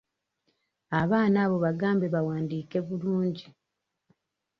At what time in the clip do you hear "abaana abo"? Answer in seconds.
1.01-1.57